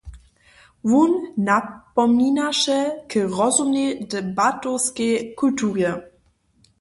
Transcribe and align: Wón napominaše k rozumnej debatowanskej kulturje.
Wón 0.89 1.11
napominaše 1.47 2.79
k 3.09 3.11
rozumnej 3.37 3.89
debatowanskej 4.11 5.13
kulturje. 5.37 5.89